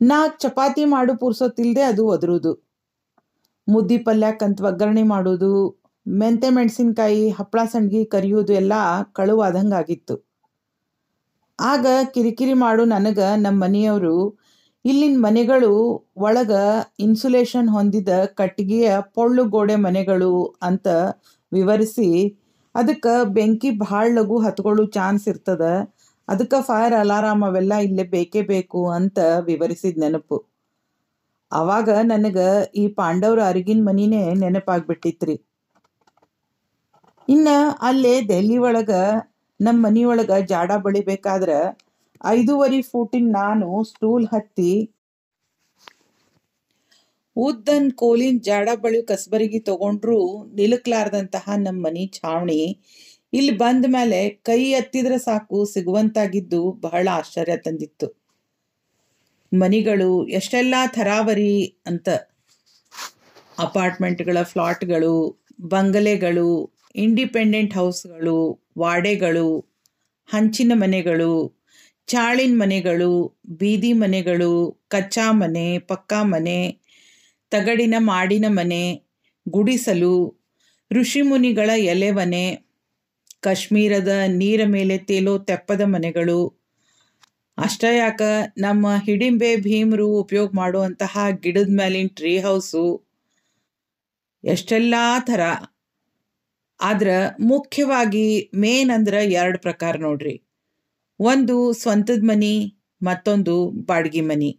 ನಾ 0.02 0.18
ಚಪಾತಿ 0.44 0.86
ಮಾಡು 0.86 1.14
ಪುರ್ಸೋತಿಲ್ದೆ 1.16 1.82
ಅದು 1.82 2.06
ಒದರುದು. 2.08 2.52
ಮುದ್ದಿ 3.74 3.98
ಪಲ್ಯಕ್ಕಂತ 3.98 4.62
ಒಗ್ಗರಣೆ 4.70 5.04
ಮಾಡೋದು, 5.04 5.52
ಮೆಂತೆ 6.06 6.50
ಮೆಣಸಿನ್ಕಾಯಿ 6.50 7.30
ಹಪ್ಪಳ 7.30 7.62
ಸಂಡ್ಗಿ 7.74 8.06
ಕರಿಯೋದು 8.06 8.54
ಎಲ್ಲ 8.54 8.74
ಕಳುವಾದಂಗಾಗಿತ್ತು. 9.14 10.16
ಆಗ 11.60 11.86
ಕಿರಿಕಿರಿ 12.14 12.54
ಮಾಡು 12.54 12.84
ನನಗೆ 12.86 13.28
ನಮ್ಮ 13.46 13.58
ಮನೆಯವರು, 13.64 14.16
ಇಲ್ಲಿನ 14.86 15.18
ಮನೆಗಳು 15.20 15.72
ಒಳಗ 16.18 16.52
ಇನ್ಸುಲೇಷನ್ 17.00 17.70
ಹೊಂದಿದ 17.70 18.12
ಕಟ್ಟಿಗೆಯ 18.26 18.90
ಪೊಳ್ಳು 19.16 19.44
ಗೋಡೆ 19.46 19.76
ಮನೆಗಳು 19.88 20.34
ಅಂತ 20.62 20.88
ವಿವರಿಸಿ, 21.52 22.10
ಅದಕ್ಕೆ 22.76 23.14
ಬೆಂಕಿ 23.34 23.72
ಭಾಳ 23.86 24.06
ಲಘು 24.18 24.38
ಹತ್ಕೊಳ್ಳೋ 24.38 24.86
ಚಾನ್ಸ್ 24.98 25.26
ಇರ್ತದ, 25.28 25.66
ಅದಕ್ಕೆ 26.28 26.60
ಫೈರ್ 26.62 26.94
ಅಲಾರಾಮ್ 26.94 27.44
ಅವೆಲ್ಲ 27.44 27.74
ಇಲ್ಲೇ 27.88 28.04
ಬೇಕೇ 28.16 28.42
ಬೇಕು 28.54 28.82
ಅಂತ 28.90 29.20
ವಿವರಿಸಿದ 29.46 29.98
ನೆನಪು. 29.98 30.38
ಅವಾಗ 31.52 31.90
ನನಗೆ 32.04 32.48
ಈ 32.76 32.88
ಪಾಂಡವ್ರ 32.88 33.40
ಅರಿಗಿನ 33.44 33.84
ಮನಿನೇ 33.84 34.34
ನೆನಪಾಗ್ಬಿಟ್ಟಿತ್ರಿ. 34.34 35.36
ಇನ್ನ 37.28 37.48
ಅಲ್ಲೇ 37.82 38.22
ದೆಹಲಿ 38.22 38.58
ಒಳಗ 38.58 38.92
ನಮ್ಮ 39.62 39.86
ಮನಿಯೊಳಗ 39.86 40.32
ಜಾಡ 40.46 40.72
ಬಳಿಬೇಕಾದ್ರ 40.78 41.50
ಐದೂವರೆ 42.26 42.82
ಫೂಟಿನ 42.82 43.28
ನಾನು 43.32 43.84
ಸ್ಟೂಲ್ 43.84 44.28
ಹತ್ತಿ 44.34 44.72
ಉದ್ದನ್ 47.36 47.92
ಕೋಲಿನ 47.92 48.38
ಜಾಡ 48.42 48.70
ಬಳಿ 48.82 49.02
ಕಸಬರಿಗಿ 49.04 49.60
ತಗೊಂಡ್ರು 49.60 50.18
ನಿಲುಕ್ಲಾರ್ದಂತಹ 50.54 51.50
ನಮ್ಮ 51.58 51.86
ಮನಿ 51.86 52.12
ಛಾವಣಿ. 52.14 52.62
ಇಲ್ಲಿ 53.34 53.52
ಬಂದ 53.58 53.86
ಮೇಲೆ 53.88 54.30
ಕೈ 54.30 54.62
ಎತ್ತಿದ್ರೆ 54.72 55.18
ಸಾಕು 55.18 55.66
ಸಿಗುವಂತಾಗಿದ್ದು 55.66 56.72
ಬಹಳ 56.72 57.08
ಆಶ್ಚರ್ಯ 57.12 57.58
ತಂದಿತ್ತು. 57.58 58.19
ಮನಿಗಳು, 59.52 60.28
ಎಷ್ಟೆಲ್ಲ 60.28 60.76
ಥರಾವರಿ 60.88 61.76
ಅಂತ 61.88 62.10
ಅಪಾರ್ಟ್ಮೆಂಟ್ಗಳ 63.60 64.42
ಫ್ಲಾಟ್ಗಳು, 64.42 65.40
ಬಂಗಲೆಗಳು, 65.62 66.72
ಇಂಡಿಪೆಂಡೆಂಟ್ 66.96 67.74
ಹೌಸ್ಗಳು, 67.74 68.64
ವಾಡೆಗಳು, 68.78 69.68
ಹಂಚಿನ 70.30 70.72
ಮನೆಗಳು, 70.76 71.60
ಚಾಳಿನ 72.08 72.62
ಮನೆಗಳು, 72.62 73.38
ಬೀದಿ 73.50 73.94
ಮನೆಗಳು, 73.94 74.78
ಕಚ್ಚಾ 74.88 75.32
ಮನೆ, 75.32 75.80
ಪಕ್ಕಾ 75.80 76.24
ಮನೆ, 76.24 76.80
ತಗಡಿನ 77.52 77.96
ಮಾಡಿನ 78.00 78.46
ಮನೆ, 78.50 79.04
ಗುಡಿಸಲು, 79.48 80.40
ಋಷಿಮುನಿಗಳ 80.92 81.70
ಎಲೆಮನೆ 81.76 82.70
ಕಾಶ್ಮೀರದ 83.42 84.08
ನೀರ 84.28 84.62
ಮೇಲೆ 84.66 84.98
ತೇಲೋ 84.98 85.38
ತೆಪ್ಪದ 85.40 85.82
ಮನೆಗಳು 85.82 86.59
ಅಷ್ಟೇ 87.60 87.98
ಯಾಕ? 87.98 88.22
ನಮ್ಮ 88.58 88.88
ಹಿಡಿಂಬೆ 89.06 89.56
ಭೀಮರು 89.56 90.08
ಉಪಯೋಗ 90.08 90.52
ಮಾಡುವಂತಹ 90.56 91.18
ಗಿಡದ 91.40 91.68
ಮೇಲಿನ 91.70 92.08
ಟ್ರೀ 92.08 92.40
ಹೌಸು 92.40 92.84
ಎಷ್ಟೆಲ್ಲ 94.44 94.96
ಥರ. 95.20 95.42
ಆದ್ರೆ 96.82 97.44
ಮುಖ್ಯವಾಗಿ 97.44 98.52
ಮೇನ್ 98.56 98.92
ಅಂದ್ರೆ 98.92 99.26
ಎರಡು 99.26 99.60
ಪ್ರಕಾರ 99.60 99.96
ನೋಡ್ರಿ. 99.98 100.44
ಒಂದು 101.20 101.74
ಸ್ವಂತದ 101.74 102.24
ಮನಿ, 102.24 102.76
ಮತ್ತೊಂದು 103.04 103.70
ಬಾಡಿಗೆ 103.70 104.22
ಮನಿ. 104.22 104.52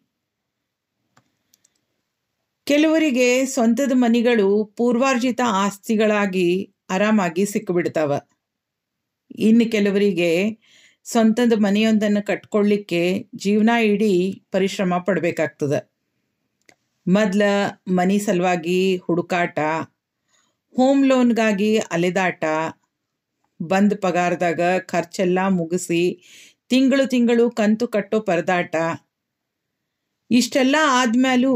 ಕೆಲವರಿಗೆ 2.65 3.47
ಸ್ವಂತದ 3.47 3.93
ಮನಿಗಳು 3.95 4.65
ಪೂರ್ವಾರ್ಜಿತ 4.77 5.41
ಆಸ್ತಿಗಳಾಗಿ 5.47 6.75
ಆರಾಮಾಗಿ 6.91 7.47
ಸಿಕ್ಕಿಬಿಡ್ತಾವ 7.47 8.21
ಇನ್ನು 9.39 9.71
ಕೆಲವರಿಗೆ 9.71 10.31
ಸ್ವಂತದ 11.07 11.53
ಮನೆಯೊಂದನ್ನು 11.57 12.27
ಕಟ್ಕೊಳ್ಳಿಕ್ಕೆ 12.27 13.29
ಜೀವನ 13.37 13.71
ಇಡೀ 13.83 14.13
ಪರಿಶ್ರಮ 14.51 14.95
ಪಡಬೇಕಾಗ್ತದೆ. 14.99 15.79
ಮೊದಲ 17.07 17.43
ಮನೆ 17.89 18.19
ಸಲುವಾಗಿ 18.19 18.81
ಹುಡುಕಾಟ 18.97 19.59
ಹೋಮ್ 20.75 21.03
ಲೋನ್ಗಾಗಿ 21.07 21.79
ಅಲೆದಾಟ, 21.79 22.45
ಬಂದ 23.61 23.93
ಪಗಾರದಾಗ 24.01 24.61
ಖರ್ಚೆಲ್ಲ 24.79 25.39
ಮುಗಿಸಿ 25.49 26.03
ತಿಂಗಳು 26.69 27.07
ತಿಂಗಳು 27.07 27.51
ಕಂತು 27.51 27.87
ಕಟ್ಟೋ 27.87 28.21
ಪರದಾಟ, 28.21 28.75
ಇಷ್ಟೆಲ್ಲ 30.31 30.77
ಆದಮೇಲೂ 31.01 31.55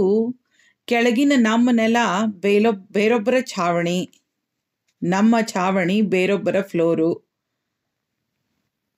ಕೆಳಗಿನ 0.88 1.32
ನಮ್ಮ 1.36 1.68
ನೆಲ 1.72 1.98
ಬೇಲೊ, 2.44 2.72
ಬೇರೊಬ್ಬರ 2.72 3.36
ಛಾವಣಿ, 3.46 3.98
ನಮ್ಮ 5.02 5.36
ಛಾವಣಿ 5.42 6.02
ಬೇರೊಬ್ಬರ 6.14 6.56
ಫ್ಲೋರು 6.60 7.10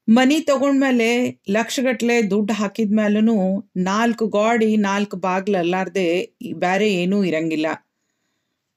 ಮನಿ 0.09 0.41
ತಗೊಂಡ್ಮೇಲೆ 0.41 1.41
ಲಕ್ಷಗಟ್ಲೆ 1.51 2.31
ದುಡ್ಡು 2.31 2.53
ಹಾಕಿದ 2.53 2.93
ಮೇಲೂ 2.95 3.67
ನಾಲ್ಕು 3.77 4.29
ಗಾಡಿ, 4.29 4.77
ನಾಲ್ಕು 4.77 5.17
ಬಾಗ್ಲು 5.17 5.59
ಅಲ್ಲಾರ್ದೆ 5.59 6.35
ಬೇರೆ 6.55 6.95
ಏನೂ 6.95 7.25
ಇರಂಗಿಲ್ಲ. 7.25 7.67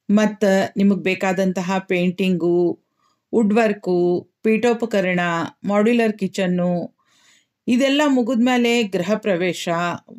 ಮತ್ತು 0.09 0.73
ನಿಮಗೆ 0.77 1.01
ಬೇಕಾದಂತಹ 1.01 1.77
ಪೇಂಟಿಂಗು 1.77 2.79
ವುಡ್ 3.33 3.53
ವರ್ಕು 3.53 4.29
ಪೀಠೋಪಕರಣ, 4.43 5.19
ಮಾಡ್ಯುಲರ್ 5.63 6.13
ಕಿಚನ್ನು, 6.13 6.95
ಇದೆಲ್ಲ 7.67 8.01
ಮುಗಿದ್ಮೇಲೆ 8.07 8.83
ಗೃಹ 8.83 9.11
ಪ್ರವೇಶ, 9.15 9.69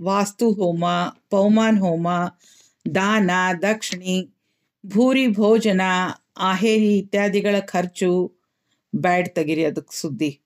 ವಾಸ್ತು 0.00 0.52
ಹೋಮ 0.52 0.84
ಪೌಮಾನ್ 1.30 1.78
ಹೋಮ, 1.78 2.08
ದಾನ, 2.94 3.30
ದಕ್ಷಿಣಿ, 3.62 4.34
ಭೂರಿ 4.86 5.26
ಭೋಜನ, 5.26 5.80
ಆಹೇರಿ 6.38 6.98
ಇತ್ಯಾದಿಗಳ 6.98 7.58
ಖರ್ಚು 7.60 8.36
ಬ್ಯಾಡ್ 8.96 9.28
ತೆಗಿರಿ 9.28 9.64
ಅದಕ್ಕೆ 9.64 10.00
ಸುದ್ದಿ. 10.00 10.39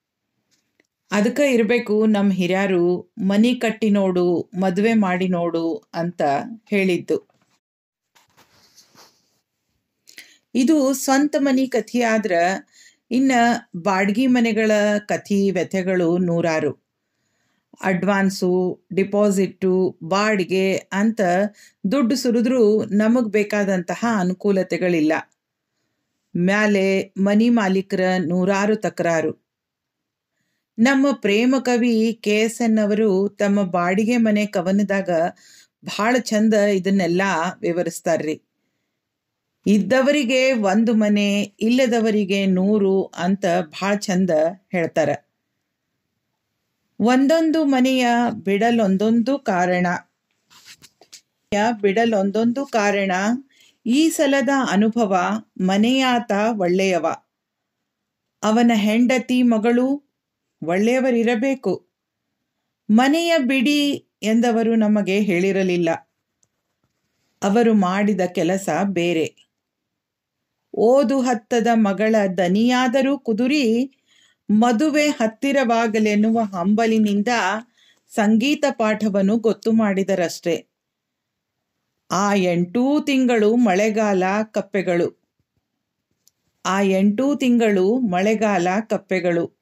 ಅದಕ್ಕೆ 1.10 1.42
ಇರಬೇಕು 1.52 2.06
ನಮ್ಮ 2.06 2.32
ಹಿರಿಯರು 2.32 3.12
ಮನಿ 3.20 3.54
ಕಟ್ಟಿ 3.54 3.90
ನೋಡು, 3.90 4.50
ಮದುವೆ 4.60 4.94
ಮಾಡಿ 4.94 5.28
ನೋಡು 5.28 5.74
ಅಂತ 5.94 6.22
ಹೇಳಿದ್ದು. 6.70 7.28
ಇದು 10.54 10.94
ಸ್ವಂತ 10.94 11.36
ಮನಿ 11.38 11.66
ಕಥಿ 11.66 12.02
ಆದ್ರೆ 12.02 12.40
ಇನ್ನು 13.10 13.66
ಬಾಡ್ಗಿ 13.82 14.26
ಮನೆಗಳ 14.26 14.70
ಕಥೆ 14.98 15.50
ವ್ಯಥೆಗಳು 15.50 16.18
ನೂರಾರು. 16.18 16.84
ಅಡ್ವಾನ್ಸು, 17.82 18.84
ಡಿಪಾಸಿಟ್ಟು, 18.94 19.98
ಬಾಡಿಗೆ 20.02 20.76
ಅಂತ 20.92 21.20
ದುಡ್ಡು 21.92 22.16
ಸುರಿದ್ರೂ 22.16 22.84
ನಮಗೆ 22.84 23.30
ಬೇಕಾದಂತಹ 23.30 24.04
ಅನುಕೂಲತೆಗಳಿಲ್ಲ. 24.20 25.12
ಮ್ಯಾಲೆ 26.36 27.14
ಮನಿ 27.18 27.48
ಮಾಲೀಕರ 27.48 28.00
ನೂರಾರು 28.18 28.76
ತಕರಾರು. 28.76 29.43
ನಮ್ಮ 30.78 31.06
ಪ್ರೇಮ 31.12 31.54
ಕವಿ 31.58 32.18
ಕೆ 32.22 32.36
ಎಸ್ 32.36 32.62
ಎನ್ 32.62 32.78
ಅವರು 32.78 33.28
ತಮ್ಮ 33.28 33.62
ಬಾಡಿಗೆ 33.62 34.16
ಮನೆ 34.16 34.46
ಕವನದಾಗ 34.46 35.10
ಭಾಳ 35.84 36.16
ಚಂದ 36.18 36.54
ಇದನ್ನೆಲ್ಲ 36.54 37.22
ವಿವರಿಸ್ತಾರ್ರಿ. 37.60 38.42
ಇದ್ದವರಿಗೆ 39.66 40.52
ಒಂದು 40.52 40.94
ಮನೆ, 40.94 41.42
ಇಲ್ಲದವರಿಗೆ 41.42 42.46
ನೂರು 42.46 43.02
ಅಂತ 43.04 43.44
ಭಾಳ 43.62 43.94
ಚಂದ 43.94 44.30
ಹೇಳ್ತಾರ. 44.72 45.10
ಒಂದೊಂದು 47.00 47.64
ಮನೆಯ 47.64 48.06
ಬಿಡಲೊಂದೊಂದು 48.44 49.38
ಕಾರಣ. 49.38 49.86
ಬಿಡಲೊಂದೊಂದು 51.80 52.66
ಕಾರಣ. 52.66 53.12
ಈ 53.86 54.10
ಸಲದ 54.10 54.48
ಅನುಭವ 54.70 55.16
ಮನೆಯಾತ 55.60 56.32
ಒಳ್ಳೆಯವ. 56.58 57.06
ಅವನ 58.42 58.72
ಹೆಂಡತಿ 58.74 59.42
ಮಗಳು 59.42 60.03
ಒಳ್ಳೆಯವರಿರಬೇಕು. 60.64 61.86
ಮನೆಯ 62.90 63.38
ಬಿಡಿ 63.38 64.06
ಎಂದವರು 64.22 64.74
ನಮಗೆ 64.74 65.20
ಹೇಳಿರಲಿಲ್ಲ. 65.20 65.88
ಅವರು 67.42 67.74
ಮಾಡಿದ 67.74 68.20
ಕೆಲಸ 68.20 68.68
ಬೇರೆ. 68.84 69.36
ಓದು 70.74 71.20
ಹತ್ತದ 71.20 71.66
ಮಗಳ 71.74 72.14
ದನಿಯಾದರೂ 72.38 73.18
ಕುದುರಿ, 73.18 73.90
ಮದುವೆ 74.50 75.08
ಹತ್ತಿರವಾಗಲೆನ್ನುವ 75.08 76.40
ಹಂಬಲಿನಿಂದ 76.40 77.28
ಸಂಗೀತ 78.08 78.64
ಪಾಠವನ್ನು 78.70 79.38
ಗೊತ್ತು 79.38 79.72
ಮಾಡಿದರಷ್ಟೇ. 79.72 80.66
ಆ 82.10 82.34
ಎಂಟೂ 82.34 83.00
ತಿಂಗಳು 83.00 83.56
ಮಳೆಗಾಲ 83.56 84.22
ಕಪ್ಪೆಗಳು. 84.52 85.24
ಆ 86.66 86.80
ಎಂಟೂ 86.80 87.34
ತಿಂಗಳು 87.34 87.98
ಮಳೆಗಾಲ 87.98 88.68
ಕಪ್ಪೆಗಳು. 88.90 89.53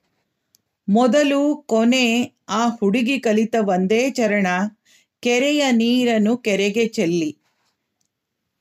ಮೊದಲು 0.88 1.40
ಕೊನೆ 1.66 2.06
ಆ 2.48 2.68
ಹುಡುಗಿ 2.68 3.18
ಕಲಿತ 3.18 3.54
ಒಂದೇ 3.68 4.10
ಚರಣ, 4.10 4.46
ಕೆರೆಯ 5.22 5.62
ನೀರನ್ನು 5.72 6.36
ಕೆರೆಗೆ 6.36 6.88
ಚೆಲ್ಲಿ. 6.88 7.30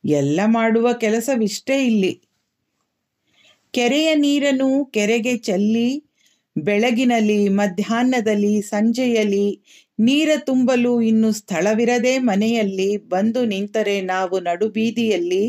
ಎಲ್ಲ 0.04 0.40
ಮಾಡುವ 0.46 0.94
ಕೆಲಸವಿಷ್ಟೇ 0.94 1.86
ಇಲ್ಲಿ. 1.86 2.13
ಕೆರೆಯ 3.74 4.16
ನೀರನ್ನು 4.16 4.86
ಕೆರೆಗೆ 4.86 5.38
ಚೆಲ್ಲಿ, 5.38 5.90
ಬೆಳಗಿನಲ್ಲಿ, 6.56 7.50
ಮಧ್ಯಾಹ್ನದಲ್ಲಿ, 7.50 8.62
ಸಂಜೆಯಲ್ಲಿ 8.62 9.48
ನೀರ 10.00 10.30
ತುಂಬಲು 10.40 11.01
ಇನ್ನು 11.01 11.32
ಸ್ಥಳವಿರದೆ 11.32 12.18
ಮನೆಯಲ್ಲಿ 12.20 12.98
ಬಂದು 12.98 13.46
ನಿಂತರೆ 13.46 14.01
ನಾವು 14.01 14.40
ನಡುಬೀದಿಯಲ್ಲಿ 14.40 15.46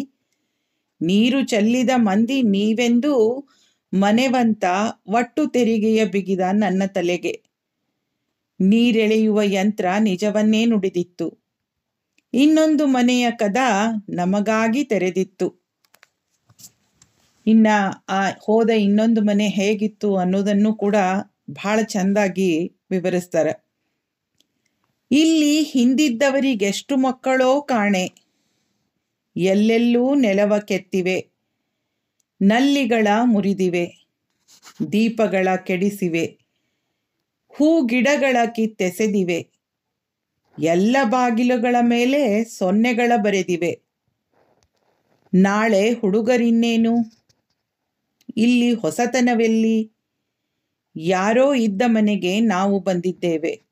ನೀರು 1.00 1.46
ಚೆಲ್ಲಿದ 1.46 1.90
ಮಂದಿ 1.96 2.42
ನೀವೆಂದು 2.42 3.14
ಮನೆವಂತ 3.94 4.64
ಒಟ್ಟು 5.06 5.46
ತೆರಿಗೆಯ 5.46 6.04
ಬಿಗಿದ 6.04 6.40
ನನ್ನ 6.52 6.82
ತಲೆಗೆ. 6.86 7.42
ನೀರೆಳೆಯುವ 8.60 9.40
ಯಂತ್ರ 9.44 9.86
ನಿಜವನ್ನೇ 9.98 10.64
ನುಡಿದಿತ್ತು. 10.64 11.38
ಇನ್ನೊಂದು 12.34 12.86
ಮನೆಯ 12.86 13.30
ಕದ 13.30 13.56
ನಮಗಾಗಿ 14.08 14.84
ತೆರೆದಿತ್ತು. 14.84 15.62
ಇನ್ನ 17.46 17.66
ಆ 18.08 18.30
ಹೋದ 18.30 18.70
ಇನ್ನೊಂದು 18.70 19.20
ಮನೆ 19.20 19.48
ಹೇಗಿತ್ತು 19.48 20.16
ಅನ್ನೋದನ್ನು 20.16 20.74
ಕೂಡ 20.74 20.96
ಬಹಳ 21.50 21.82
ಚಂದಾಗಿ 21.82 22.80
ವಿವರಿಸ್ತಾರೆ. 22.90 23.72
ಇಲ್ಲಿ 25.10 25.62
ಹಿಂದಿದ್ದವರಿಗೆಷ್ಟು 25.62 26.96
ಮಕ್ಕಳೋ 26.96 27.60
ಕಾಣೆ. 27.60 28.12
ಎಲ್ಲೆಲ್ಲೂ 29.36 30.14
ನೆಲವ 30.14 30.58
ಕೆತ್ತಿವೆ. 30.58 31.31
ನಲ್ಲಿಗಳ 32.42 33.06
ಮುರಿದಿವೆ, 33.24 34.06
ದೀಪಗಳ 34.92 35.48
ಕೆಡಿಸಿವೆ 35.56 36.38
ಹೂ 37.48 37.86
ಗಿಡಗಳ 37.86 38.36
ಕಿತ್ತೆಸೆದಿವೆ, 38.56 39.48
ಎಲ್ಲ 40.62 40.96
ಬಾಗಿಲುಗಳ 41.04 41.76
ಮೇಲೆ 41.80 42.44
ಸೊನ್ನೆಗಳ 42.44 43.12
ಬರೆದಿವೆ. 43.16 43.80
ನಾಳೆ 45.34 45.92
ಹುಡುಗರಿನ್ನೇನು? 45.92 46.94
ಇಲ್ಲಿ 48.36 48.72
ಹೊಸತನವೆಲ್ಲಿ? 48.72 49.92
ಯಾರೋ 50.96 51.54
ಇದ್ದ 51.54 51.82
ಮನೆಗೆ 51.86 52.40
ನಾವು 52.40 52.80
ಬಂದಿದ್ದೇವೆ. 52.80 53.62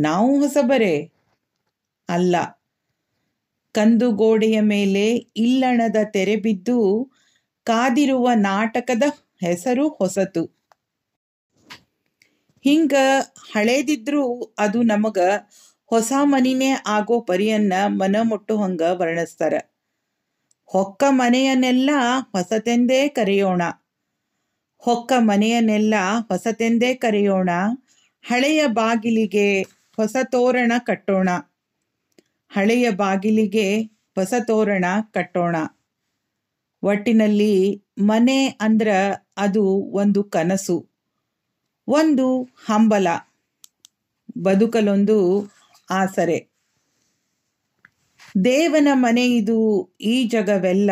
ನಾವು 0.00 0.40
ಹೊಸಬರೇ? 0.40 1.12
ಅಲ್ಲ, 2.08 2.36
ಕಂದು 3.72 4.10
ಗೋಡೆಯ 4.10 4.60
ಮೇಲೆ 4.60 5.16
ಇಲ್ಲಣದ 5.36 5.96
ತೆರೆ 6.10 6.36
ಬಿದ್ದು 6.36 7.10
ಕಾದಿರುವ 7.70 8.30
ನಾಟಕದ 8.34 9.02
ಹೆಸರು 9.40 9.88
ಹೊಸತು. 9.88 10.44
ಹಿಂಗ 12.64 12.92
ಹಳೇದಿದ್ರೂ 13.52 14.54
ಅದು 14.58 14.82
ನಮಗ 14.82 15.18
ಹೊಸ 15.86 16.12
ಮನಿನೇ 16.22 16.70
ಆಗೋ 16.86 17.20
ಪರಿಯನ್ನ 17.20 17.72
ಮನ 17.86 18.16
ಮುಟ್ಟು 18.22 18.62
ಹಂಗ 18.62 18.82
ವರ್ಣಿಸ್ತಾರ. 18.92 19.54
ಹೊಕ್ಕ 20.64 21.04
ಮನೆಯನ್ನೆಲ್ಲ 21.08 21.90
ಹೊಸತೆಂದೇ 22.32 23.08
ಕರೆಯೋಣ. 23.08 23.62
ಹೊಕ್ಕ 24.78 25.12
ಮನೆಯನ್ನೆಲ್ಲ 25.18 25.94
ಹೊಸತೆಂದೇ 26.28 26.94
ಕರೆಯೋಣ. 26.94 27.50
ಹಳೆಯ 28.22 28.66
ಬಾಗಿಲಿಗೆ 28.66 29.62
ಹೊಸ 29.96 30.16
ತೋರಣ 30.24 30.72
ಕಟ್ಟೋಣ. 30.78 31.28
ಹಳೆಯ 32.48 32.90
ಬಾಗಿಲಿಗೆ 32.90 33.82
ಹೊಸ 34.14 34.34
ತೋರಣ 34.46 34.84
ಕಟ್ಟೋಣ. 35.12 35.56
ಒಟ್ಟಿನಲ್ಲಿ 36.82 37.54
ಮನೆ 38.02 38.38
ಅಂದ್ರ 38.60 38.90
ಅದು 39.38 39.64
ಒಂದು 39.92 40.20
ಕನಸು, 40.24 40.76
ಒಂದು 41.88 42.26
ಹಂಬಲ, 42.66 43.08
ಬದುಕಲೊಂದು 44.42 45.18
ಆಸರೆ. 45.92 46.38
ದೇವನ 48.44 48.88
ಮನೆ 48.96 49.24
ಇದು 49.30 49.58
ಈ 50.04 50.14
ಜಗವೆಲ್ಲ, 50.28 50.90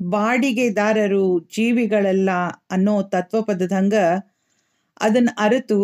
ಬಾಡಿಗೆದಾರರು 0.00 1.24
ಜೀವಿಗಳೆಲ್ಲ 1.54 2.30
ಅನ್ನೋ 2.70 3.02
ತತ್ವಪದದಂಗ 3.12 3.96
ಅದನ್ನು 5.00 5.32
ಅರಿತು 5.38 5.78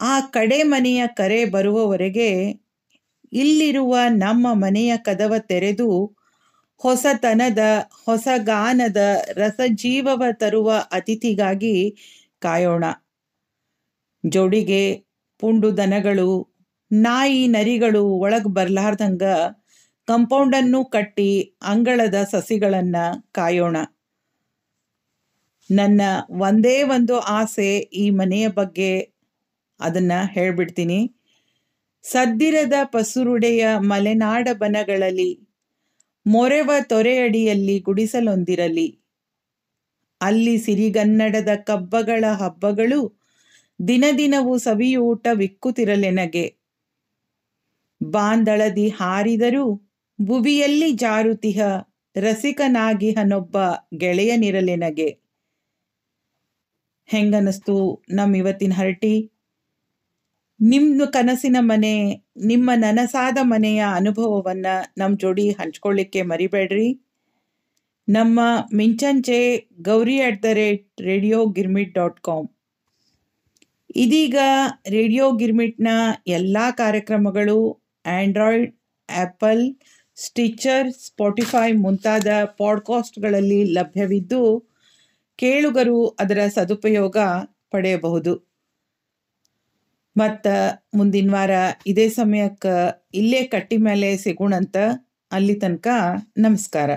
ಆ 0.00 0.14
ಕಡೆ 0.30 0.62
ಮನೆಯ 0.64 1.02
ಕರೆ 1.16 1.44
ಬರುವವರೆಗೆ 1.44 2.30
ಇಲ್ಲಿರುವ 3.32 3.94
ನಮ್ಮ 4.16 4.46
ಮನೆಯ 4.54 4.92
ಕದವ 4.98 5.34
ತೆರೆದು 5.46 5.88
ಹೊಸತನದ 6.82 7.58
ಹೊಸ 8.06 8.28
ಗಾನದ 8.36 8.96
ರಸಜೀವವ 9.32 10.22
ತರುವ 10.32 10.72
ಅತಿಥಿಗಾಗಿ 10.92 11.96
ಕಾಯೋಣ. 12.38 12.84
ಜೋಡಿಗೆ 14.26 15.06
ಪುಂಡು 15.38 15.76
ದನಗಳು, 15.76 16.54
ನಾಯಿ 16.92 17.46
ನರಿಗಳು 17.46 18.04
ಒಳಗೆ 18.04 18.52
ಬರ್ಲಾರ್ದಂಗ 18.52 19.22
ಕಂಪೌಂಡನ್ನು 20.08 20.84
ಕಟ್ಟಿ 20.84 21.56
ಅಂಗಳದ 21.62 22.14
ಸಸಿಗಳನ್ನ 22.30 22.96
ಕಾಯೋಣ. 23.32 23.76
ನನ್ನ 25.70 26.00
ಒಂದೇ 26.30 26.82
ಒಂದು 26.82 27.18
ಆಸೆ 27.18 27.78
ಈ 27.78 28.10
ಮನೆಯ 28.10 28.48
ಬಗ್ಗೆ 28.48 29.10
ಅದನ್ನ 29.80 30.12
ಹೇಳ್ಬಿಡ್ತೀನಿ. 30.30 31.12
ಸದ್ದಿರದ 32.02 32.72
ಪಸುರುಡೆಯ 32.84 33.68
ಮಲೆನಾಡ 33.78 34.48
ಬನಗಳಲ್ಲಿ 34.52 35.49
ಮೊರೆವ 36.26 36.70
ತೊರೆಯಡಿಯಲ್ಲಿ 36.88 37.78
ಗುಡಿಸಲೊಂದಿರಲಿ. 37.78 38.88
ಅಲ್ಲಿ 40.20 40.58
ಸಿರಿಗನ್ನಡದ 40.58 41.48
ಕಬ್ಬಗಳ 41.64 42.24
ಹಬ್ಬಗಳು 42.40 43.00
ದಿನದಿನವೂ 43.88 44.58
ಸವಿಯೂಟ 44.58 45.26
ವಿಕ್ಕುತ್ತಿರಲೆನಗೆ 45.32 46.44
ಬಾಂದಳದಿ 48.00 48.88
ಹಾರಿದರೂ 48.88 49.64
ಬುವಿಯಲ್ಲಿ 50.18 50.92
ಜಾರುತಿಹ 50.92 51.60
ರಸಿಕನಾಗಿಹನೊಬ್ಬ 52.16 53.56
ಗೆಳೆಯನಿರಲೆನಗೆ. 53.96 55.08
ಹೆಂಗನಸ್ತು 57.08 57.74
ನಮ್ಮ 58.10 58.36
ಇವತ್ತಿನ 58.36 58.72
ಹರಟಿ? 58.76 59.14
ನಿಮ್ಮ 60.62 61.04
ಕನಸಿನ 61.04 61.56
ಮನೆ, 61.60 62.22
ನಿಮ್ಮ 62.36 62.70
ನನಸಾದ 62.74 63.38
ಮನೆಯ 63.42 63.84
ಅನುಭವವನ್ನ 63.94 64.66
ನಮ್ಮ 64.98 65.18
ಜೋಡಿ 65.18 65.50
ಹಂಚ್ಕೊಳ್ಳಿಕ್ಕೆ 65.50 66.22
ಮರಿಬೇಡ್ರಿ. 66.22 67.00
ನಮ್ಮ 68.08 68.40
ಮಿಂಚಂಚೆ 68.74 69.68
Gowri 69.80 70.20
at 70.20 70.42
the 70.42 70.44
rate 70.44 71.00
radio 71.00 71.46
Girmit 71.46 71.94
dot 71.94 72.20
com. 72.20 72.48
ಇದೀಗ 73.94 74.36
ರೇಡಿಯೋ 74.88 75.32
ಗಿರ್ಮಿಟ್ನ 75.32 75.88
ಎಲ್ಲ 76.26 76.56
ಕಾರ್ಯಕ್ರಮಗಳು 76.70 77.82
ಆಂಡ್ರಾಯ್ಡ್, 78.06 78.76
ಆ್ಯಪಲ್ 79.10 79.74
ಸ್ಟಿಚರ್ 80.16 80.92
ಸ್ಪಾಟಿಫೈ 80.92 81.72
ಮುಂತಾದ 81.72 82.26
ಪಾಡ್ಕಾಸ್ಟ್ಗಳಲ್ಲಿ 82.44 83.64
ಲಭ್ಯವಿದ್ದು 83.64 84.72
ಕೇಳುಗರು 85.36 86.06
ಅದರ 86.06 86.38
ಸದುಪಯೋಗ 86.54 87.16
ಪಡೆಯಬಹುದು. 87.70 88.49
ಮತ್ತು 90.16 90.54
ಮುಂದಿನ 90.98 91.32
ವಾರ 91.32 91.52
ಇದೇ 91.86 92.06
ಸಮಯಕ್ಕೆ 92.10 92.74
ಇಲ್ಲೇ 93.14 93.42
ಕಟ್ಟಿ 93.46 93.76
ಮೇಲೆ 93.78 94.16
ಸಿಗೋಣಂತ 94.16 94.76
ಅಲ್ಲಿ 95.32 95.54
ತನಕ 95.54 95.88
ನಮಸ್ಕಾರ. 96.38 96.90